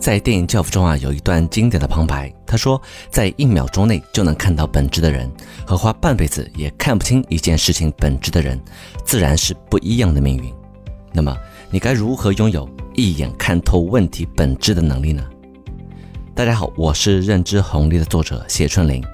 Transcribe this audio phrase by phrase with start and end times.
[0.00, 2.80] 在电影《教父》中啊，有一段经典的旁白，他说
[3.12, 5.30] ：“在一秒钟内就能看到本质的人，
[5.66, 8.58] 和花半辈子也看不清一件事情本质的人，
[9.04, 10.50] 自然是不一样的命运。”
[11.12, 11.36] 那么，
[11.70, 15.22] 你该如何拥有一眼看透问题本质的能力呢？
[16.34, 19.04] 大家好，我是认知红利的作者谢春林，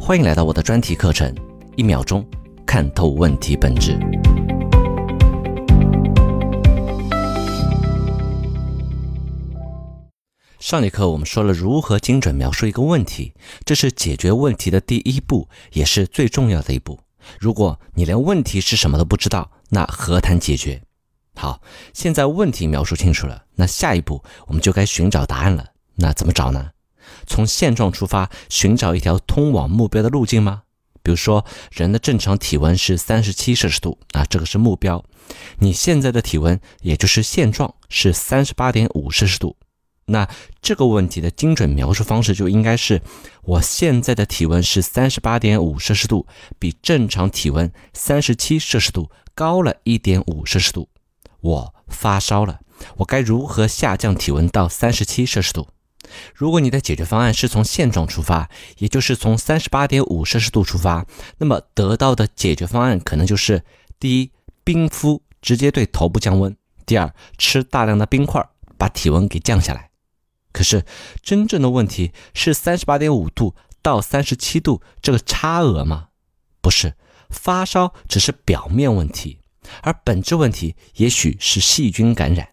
[0.00, 1.32] 欢迎来到我的专题课程
[1.76, 2.26] 《一秒钟
[2.66, 3.92] 看透问题本质》。
[10.62, 13.34] 上节课我们说了如何精准描述一个问题，
[13.64, 17.00] 这是解决问题的第一步，也是最重要的一步。
[17.40, 20.80] 如果你连问题是什么都不知道，那何谈解决？
[21.34, 21.60] 好，
[21.92, 25.66] 现在问题描述清楚了，那下一步我们就该寻找答案了。
[25.96, 26.70] 那怎么找呢？
[27.26, 30.62] 从现状出发，寻找一条通往目标的路径吗？
[31.02, 35.04] 比如说，人的正常体温是三十七摄氏度，啊，这个是目标。
[35.58, 39.56] 你现在的体温，也就是现状，是三十八点五摄氏度。
[40.06, 40.28] 那
[40.60, 43.00] 这个问题的精准描述方式就应该是：
[43.42, 46.26] 我现在的体温是三十八点五摄氏度，
[46.58, 50.88] 比正常体温三十七摄氏度高了一点五摄氏度。
[51.40, 52.60] 我发烧了，
[52.96, 55.68] 我该如何下降体温到三十七摄氏度？
[56.34, 61.06] 如果你的解决方案是从现状出发，也就是从三十八点五摄氏度出发，
[61.38, 63.62] 那么得到的解决方案可能就是：
[64.00, 64.32] 第一，
[64.64, 66.52] 冰敷，直接对头部降温；
[66.84, 68.44] 第二，吃大量的冰块，
[68.76, 69.91] 把体温给降下来。
[70.52, 70.84] 可是，
[71.22, 76.08] 真正的问题是三十八点五度到三十七度这个差额吗？
[76.60, 76.94] 不是，
[77.30, 79.40] 发烧只是表面问题，
[79.82, 82.50] 而本质问题也许是细菌感染。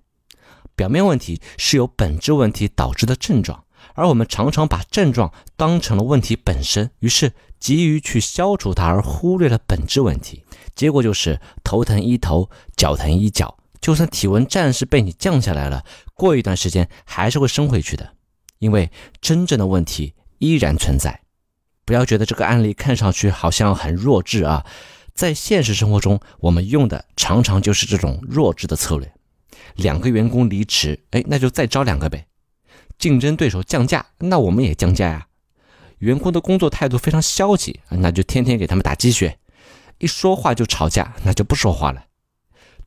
[0.76, 13.59] 表面问题是由本质问题导致的症状，而我们常常把症状当成了问题本身，于是急于去消除它，而忽略了本质问题，结果就是头疼医头，脚疼医脚。
[13.82, 18.14] 就算体温暂时被你降下来了，过一段时间还是会升回去的，
[18.60, 21.22] 因为真正的问题依然存在。
[21.86, 24.66] 不要觉得这个案例看上去好像很弱智啊，
[25.14, 29.12] 在现实生活中，我们用的常常就是这种弱智的策略。
[29.76, 32.28] 两个员工离职，哎，那就再招两个呗。
[32.98, 35.28] 竞争对手降价，那我们也降价呀。
[36.00, 39.40] 员工的工作态度非常消极，那就天天给他们打鸡血。
[39.98, 42.04] 一说话就吵架，那就不说话了。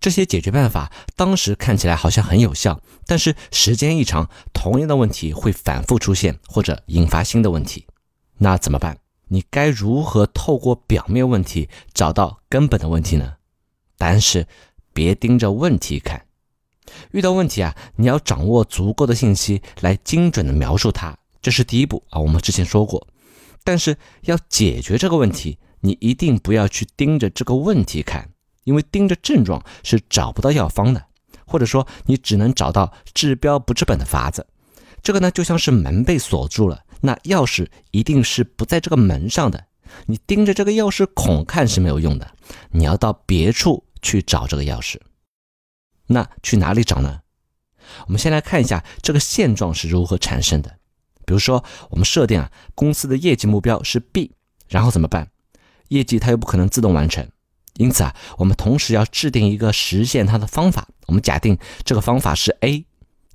[0.03, 7.87] 这些解决办法当时看起来好像很有效，但是时间一长，同样的问题会反复出现，或者引发新的问题。
[8.39, 8.99] 那怎么办？
[9.29, 13.35] 你该如何透过表面问题找到根本的问题呢？
[13.97, 14.45] 答案是：
[14.93, 16.27] 别盯着问题看。
[17.13, 22.19] 遇到问题啊，你要掌握足够的信息来精准的描述它，这是第一步啊。
[22.19, 23.07] 我们之前说过，
[23.63, 28.32] 但是要解决这个问题，你一定不要去盯着这个问题看。
[28.65, 31.05] 因为盯着症状是找不到药方的，
[31.47, 34.47] 或者说你只能找到治标不治本的法子。
[35.03, 39.67] 这个呢，就像是门被锁住了，那钥匙一定是不在这个门上的。
[40.07, 42.35] 你盯着这个钥匙孔看是没有用的，
[42.71, 44.99] 你要到别处去找这个钥匙。
[46.07, 47.21] 那去哪里找呢？
[48.07, 50.79] 我们先来看一下这个现状是如何产生的。
[51.25, 54.33] 比如说，我们设定啊，公司的业绩目标是 B，
[54.69, 55.31] 然后怎么办？
[55.89, 57.29] 业绩它又不可能自动完成。
[57.75, 60.89] 因此啊，我们同时要制定一个实现它的方法。
[61.07, 62.85] 我们假定这个方法是 A，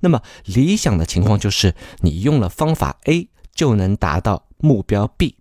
[0.00, 5.36] 那么理想的情况就是你用了方法 A 就能达到目标 B。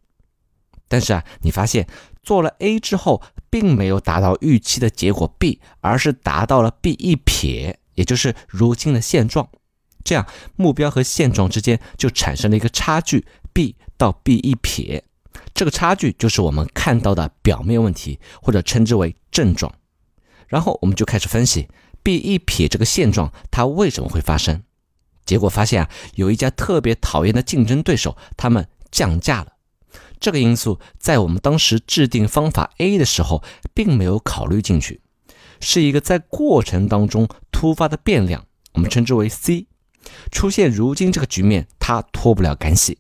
[0.88, 1.88] 但是啊，你发现
[2.24, 9.50] 做了 A 之后，并没有达到预期的结果 B，而是达到了 B 一撇，也就是如今的现状。
[10.04, 10.26] 这样
[10.56, 15.04] 目标和现状之间就产生了一个差距，B 到 B 一撇。
[15.58, 19.74] 这个差距就是我们看到的表面问题，或者称之为症状。
[20.48, 21.68] 然后我们就开始分析
[22.04, 24.62] B 一撇这个现状，它为什么会发生？
[25.26, 29.54] 结果发现啊，有一家特别讨厌的竞争对手，他们降价了。
[30.20, 33.44] 这个因素在我们当时制定方法 A 的时候，
[33.74, 35.02] 并没有考虑进去，
[35.60, 39.66] 是一个在过程当中突发的变量，我们称之为 C。
[40.32, 43.00] 出现如今这个局面，它脱不了干系。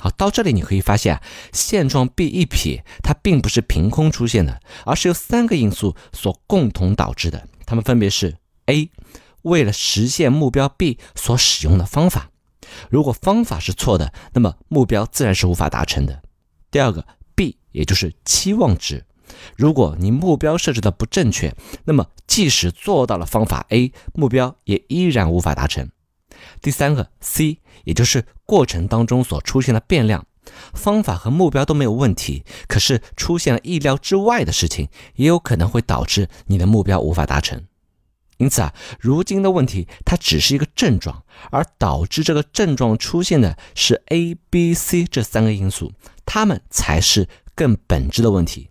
[0.00, 7.46] 好，到这里你可以发现啊，现状 B 一撇，它并不是凭空出现的，而是由三个因素所共同导致的。
[7.66, 8.36] 它们分别是
[8.66, 8.90] ：A，
[9.42, 12.30] 为了实现目标 B 所使用的方法，
[12.88, 16.22] 如果方法是错的，那么目标自然是无法达成的。
[16.70, 19.04] 第二个，B，也就是期望值，
[19.56, 21.54] 如果你目标设置的不正确，
[21.84, 25.90] 那么即使做到了方法 A，目标也依然无法达成。
[26.60, 30.26] 第三个 C，也就是过程当中所出现的变量，
[30.74, 37.64] 方法和目标都没有问题，可是出现了意料之外的事情，也有可能会导致你的目标无法达成。
[38.38, 45.92] 因此啊，如今的问题它只是一个症状，而导致这个症状出现的是 A、B、C 这三个因素，
[46.24, 48.69] 它们才是更本质的问题。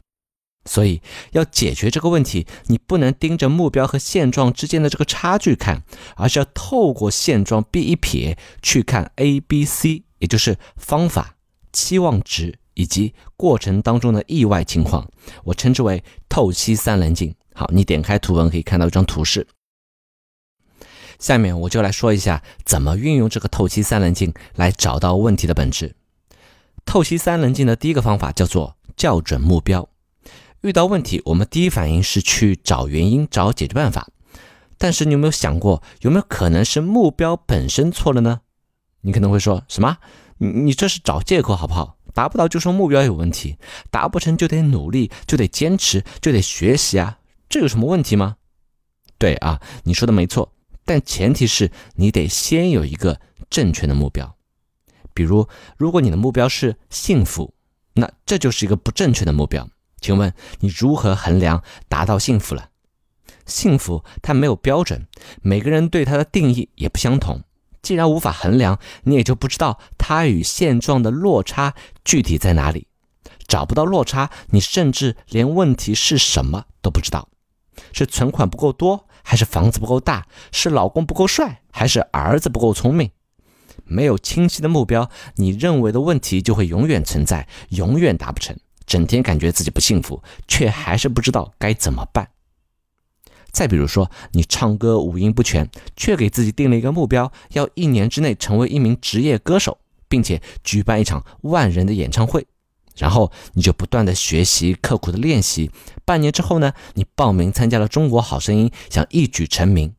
[0.69, 1.01] 所以
[1.31, 5.81] 要解决这个问题，你不能盯着目标和现状之间的这个差距看，
[6.15, 11.35] 而是要透过现状避一撇去看 A、B、C，也就是方法、
[11.73, 15.09] 期望值以及过程当中的意外情况。
[15.43, 17.33] 我称之为透析三棱镜。
[17.55, 19.47] 好，你点开图文可以看到一张图示。
[21.17, 25.95] 下面我就来说一下怎么运用这个透析三棱镜来找到问题的本质。
[26.85, 29.89] 透析三棱镜的第一个方法叫做校准目标。
[30.61, 34.09] 遇到问题，我们第一反应是去找原因、找解决办法。
[34.77, 38.41] 但是你有没有想过，有没有可能是目标本身错了呢？
[39.01, 39.97] 你可能会说什么？
[40.37, 41.97] 你你这是找借口好不好？
[42.13, 43.57] 达不到就说目标有问题，
[43.89, 47.19] 达不成就得努力，就得坚持，就得学习啊。
[47.47, 48.37] 这有什么问题吗？
[49.17, 50.53] 对啊，你说的没错，
[50.83, 53.19] 但前提是你得先有一个
[53.49, 54.35] 正确的目标。
[55.13, 55.47] 比如，
[55.77, 57.53] 如果你的目标是幸福，
[57.93, 59.69] 那这就是一个不正确的目标。
[59.99, 62.69] 请问你如何衡量达到幸福了？
[63.45, 65.07] 幸福它没有标准，
[65.41, 67.41] 每个人对它的定义也不相同。
[67.81, 71.73] 既然无法衡量，你也就不知道它与现状的落差
[72.03, 72.87] 具体在哪里。
[73.47, 77.29] 找不到落差，你甚至连问题是什么都不知道。
[77.93, 80.27] 是存款不够多，还是房子不够大？
[80.51, 83.09] 是老公不够帅，还是儿子不够聪明？
[83.85, 88.55] 没有清晰的目标，你认为的问题就会永远存在，永远达不成。
[88.89, 92.27] 整天感觉自己不幸福，却还是不知道该怎么办。
[93.51, 99.77] 再比如说，你唱歌五音不全，却给自己定了一个目标，要一年之内成为一名职业歌手，
[100.07, 102.47] 并且举办一场万人的演唱会。
[102.97, 105.71] 然后你就不断的学习，刻苦的练习。
[106.03, 109.93] 半年之后呢，你报名参加了《中国好声音》，想一举成名。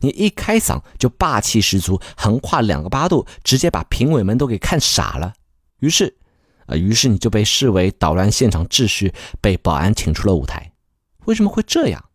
[0.00, 5.34] 你一开嗓就霸气十足，横跨两个八度，直接把评委们都给看傻了。
[5.80, 6.16] 于是，
[6.66, 10.72] 啊，于是你就被视为捣乱现场秩序，被保安请出了舞台。
[11.24, 12.10] 为什么会这样？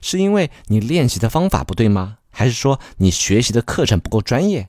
[0.00, 2.18] 是因为你练习的方法不对吗？
[2.30, 4.68] 还是说你学习的课程不够专业？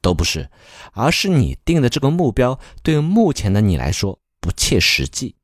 [0.00, 0.50] 都不是，
[0.92, 4.18] 而是你定的这个目标对目前的你来说。
[4.40, 5.36] 不切实际，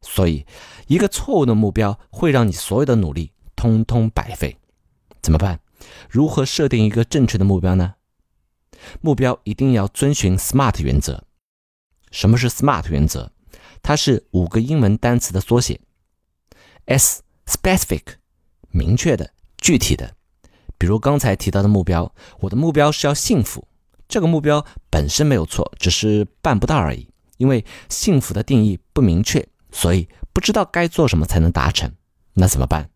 [0.00, 0.46] 所以
[0.86, 4.56] 一个错误的目标会让你所有的努力通通白费。
[5.20, 5.58] 怎么办？
[6.08, 7.96] 如何设定一个正确的目标呢？
[9.00, 11.24] 目标一定要遵循 SMART 原则。
[12.10, 13.32] 什么是 SMART 原则？
[13.82, 15.80] 它是五个英文单词的缩写。
[16.86, 18.02] S specific
[18.70, 20.14] 明确的、具体的。
[20.76, 23.66] 比如刚才提到的目标，我的目标是要幸福。
[24.08, 27.08] 这个目标本身没有错，只是办不到而已。
[27.36, 31.92] 因为幸福的定义不明确，所以不知道该做什么才能达成。
[32.34, 32.90] 那怎么办？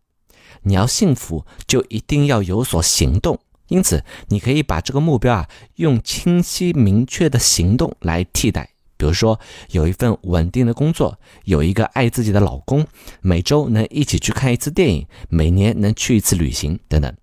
[0.63, 3.39] 你要幸福，就一定要有所行动。
[3.67, 8.72] 因此，你可以把这个目标啊，用清晰明确的行动来替代。
[9.03, 9.37] 比如说，
[9.71, 12.87] 有一份稳定的工作，有一个爱自己的老公，
[13.19, 17.13] 每周能一起去看一次电影，每年能去一次旅行，等等。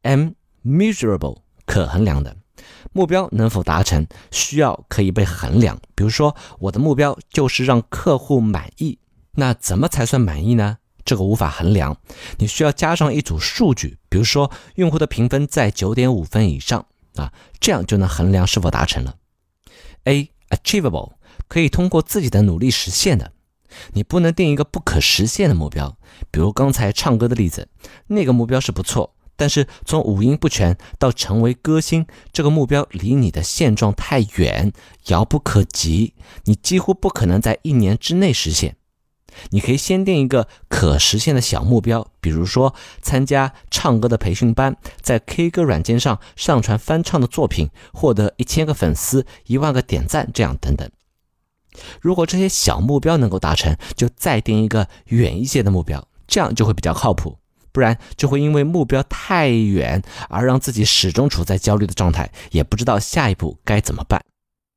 [0.00, 0.30] M
[0.64, 2.34] measurable 可衡量的。
[2.94, 5.78] 目标能否达成，需要可以被衡量。
[5.94, 8.98] 比如说，我的目标就是让客户满意，
[9.32, 10.78] 那怎么才算满意呢？
[11.04, 11.98] 这个无法衡量，
[12.38, 16.86] 你需要加上一组数据，比如说用户的评分在九点五分以上
[17.16, 19.16] 啊，这样就能衡量是否达成了。
[20.04, 21.12] A achievable
[21.48, 23.32] 可以通过自己的努力实现的，
[23.92, 25.96] 你不能定一个不可实现的目标。
[26.30, 27.68] 比如刚才唱歌的例子，
[28.08, 29.14] 那个目标是不错。
[29.38, 34.72] 但是从五音不全到成为歌星，这个目标离你的现状太远，
[35.08, 38.76] 遥不可及，你几乎不可能在一年之内实现。
[39.50, 50.88] 你可以先定一个可实现的小目标，比如说参加唱歌的培训班，在 K 歌软件上上传翻唱的作品，获得一千个粉丝、一万个点赞，这样等等。
[52.00, 57.38] 如果这些小目标能够达成，就再定一个远一些的目标，这样就会比较靠谱。
[57.72, 64.24] 不然就会因为目标太远而让自己始终处在焦虑的状态，也不知道下一步该怎么办。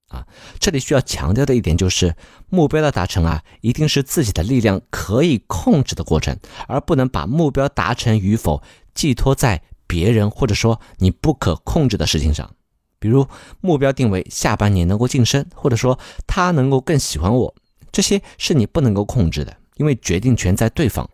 [0.09, 0.27] 啊，
[0.59, 2.15] 这里需要强调的一点就是，
[2.49, 6.37] 目标的达成啊，一定是自己的力量可以控制的过程，
[6.67, 8.61] 而不能把目标达成与否
[8.93, 12.51] 寄托在别人或者说你不可控制的事情上。
[12.99, 13.25] 比如
[13.61, 15.97] 目标定为下半年能够晋升，或者说
[16.27, 17.55] 他能够更喜欢我，
[17.91, 21.09] 这些是你不能够控制的，因为决定权在对方。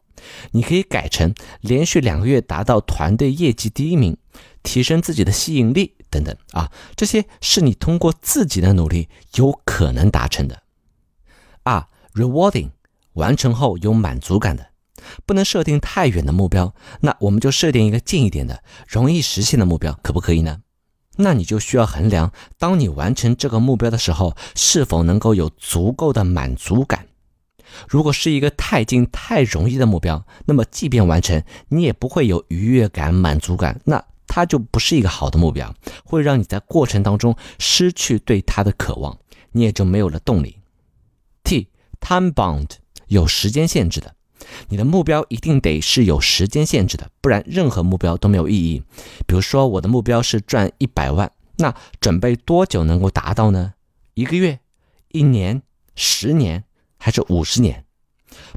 [0.51, 4.17] 你可以改成连续两个月达到团队业绩第一名，
[4.63, 10.63] 提升自己的吸引力等等啊，这些是你通过自己的努力有可能达成的。
[11.63, 12.69] 二，rewarding，
[13.13, 14.67] 完成后有满足感的，
[15.25, 20.61] 不能设定太远的目标，那我们就设定一个近一点的、容易实现的目标，可不可以呢？
[21.17, 27.07] 那你就需要衡量，当你完成这个目标的时候，是否能够有足够的满足感。
[27.87, 39.17] 如果是一个太近、太容易的目标，那么即便完成，你也不会有愉悦感、满足感，那它就不是一个好的目标，会让你在过程当中失去对它的渴望，
[39.51, 40.57] 你也就没有了动力。
[41.43, 41.67] T
[41.99, 42.69] time bound
[43.07, 44.15] 有时间限制的。
[44.69, 48.83] 你的目标一定得是有时间限制的，不然任何目标都没有意义。
[49.25, 53.73] 比如说，我的目标是赚一百万，那准备多久能够达到呢？
[54.13, 54.59] 一个月、
[55.11, 55.63] 一年、
[55.95, 56.63] 十年，
[57.05, 57.85] 还是五十年？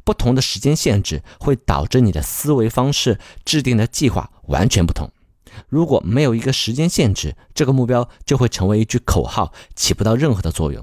[0.07, 5.13] 不同的时间限制会导致你的思维方式、制定的计划完全不同。
[5.69, 10.83] 如果没有一个时间限制，这个目标就会成为一句口号，起不到任何的作用。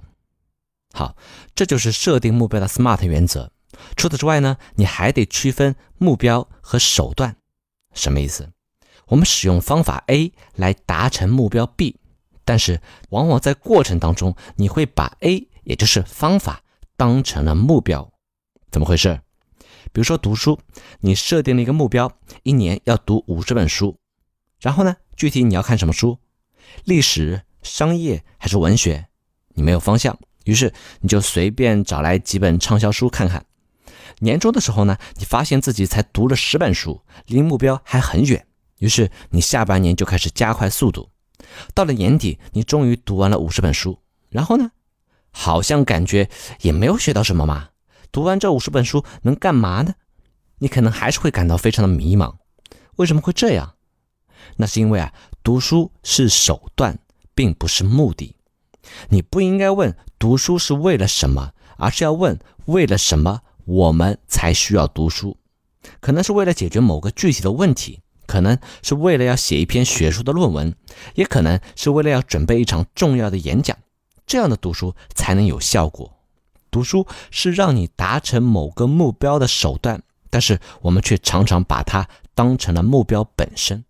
[0.93, 1.17] 好，
[1.55, 3.51] 这就是设定目标的 SMART 原则。
[3.97, 7.35] 除此之外呢，你还得区分目标和手段，
[7.95, 8.51] 什么意思？
[9.07, 11.99] 我们使用方法 A 来达成目标 B，
[12.43, 12.79] 但是
[13.09, 16.61] 往往在过程当中，你会把 A 也就是方法
[16.97, 18.11] 当成了目标，
[18.71, 19.21] 怎么回事？
[19.91, 20.59] 比如说读书，
[20.99, 22.11] 你设定了一个目标，
[22.43, 23.97] 一年要读五十本书，
[24.59, 26.19] 然后呢，具体你要看什么书？
[26.83, 29.07] 历史、商业还是文学？
[29.53, 33.45] 你没有方向，于是你就随便找来几本畅销书看看。
[34.19, 38.47] 年终的时候呢，你发现自己才读了十本书，离目标还很远。
[38.79, 41.09] 于是你下半年就开始加快速度。
[41.73, 43.99] 到了年底，你终于读完了五十本书，
[44.29, 44.71] 然后呢，
[45.37, 46.29] 好像感觉
[46.61, 47.69] 也没有学到什么嘛。
[48.09, 49.95] 读完这五十本书能干嘛呢？
[50.59, 52.35] 你可能还是会感到非常的迷茫。
[52.95, 53.75] 为什么会这样？
[54.55, 55.13] 那是因为啊，
[55.43, 56.97] 读书是手段，
[57.35, 58.37] 并不是目的。
[59.09, 63.41] 你不应该问读书是为了什么，而是要问为了什么。
[63.65, 65.37] 我们才需要读书，
[65.99, 70.75] 可能是为了解决某个具体的问题，可能是为了要写一篇学术的论文，
[71.15, 73.75] 也可能是为了要准备一场重要的演讲。
[74.25, 76.11] 这样的读书才能有效果。
[76.71, 83.85] 读书是让你达成某个目标的手段，但是我们却常常把它当成了目标本身。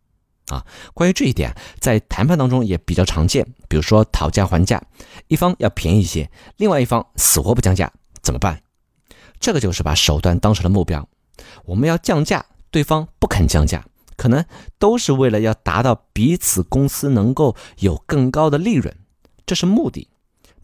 [0.49, 0.63] 啊，
[0.93, 3.43] 关于这一点，在谈判当中也比较常见。
[3.67, 4.79] 比如说讨价还价，
[5.27, 8.61] 一方要便宜一些，另外一方死活不降价，怎么办？
[9.39, 11.09] 这个就是把手段当成了目标，
[11.65, 13.83] 我们要降价，对方不肯降价，
[14.15, 14.45] 可能
[14.77, 18.95] 都是为了要达到彼此公司能够有更高的利润，
[19.47, 20.07] 这是目的。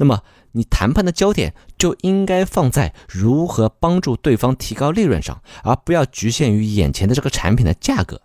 [0.01, 8.19] 那么你谈判的焦点就应该放在如何帮助对方提高利润上，而不要局限于眼前的这个产品的价格。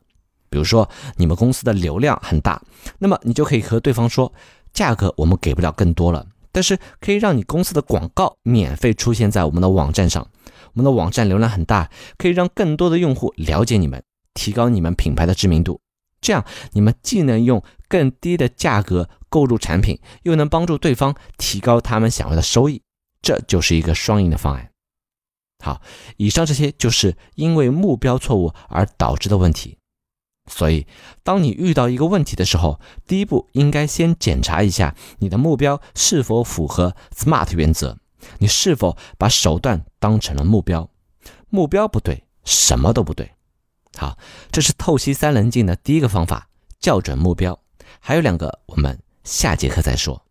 [0.48, 2.62] 比如说你们公司的流量很大，
[2.98, 4.32] 那么你就可以和对方说，
[4.72, 6.26] 价格我们给不了更多了。
[6.50, 10.26] 但是可以让你公司的广告免费出现在我们的网站上，
[10.72, 14.02] 我们的网站流量很大，可以让更多的用户了解你们，
[14.32, 15.78] 提高你们品牌的知名度。
[16.26, 22.82] 这样你们既能用更低的价格购入产品，又能帮助对方提高他们想要的收益，
[23.22, 24.72] 这就是一个双赢的方案。
[25.64, 25.80] 好，
[26.16, 29.78] 以上这些就是因为目标错误而导致的问题。
[30.50, 30.88] 所以，
[31.22, 37.98] 当你遇到一个问题的时候，第一步应该先检查一下你的目标是否符合 SMART 原则，
[38.38, 40.90] 你是否把手段当成了目标？
[41.50, 43.35] 目标不对，什么都不对。
[43.96, 44.18] 好，
[44.50, 46.48] 这是透析三棱镜的第一个方法，
[46.80, 47.58] 校准目标。
[48.00, 50.25] 还有两个，我们下节课再说。